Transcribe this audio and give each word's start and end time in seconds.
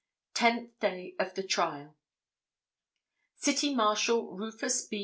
Tenth 0.33 0.79
Day 0.79 1.13
of 1.19 1.35
the 1.35 1.43
Trial. 1.43 1.95
City 3.35 3.75
Marshal 3.75 4.35
Rufus 4.35 4.87
B. 4.87 4.99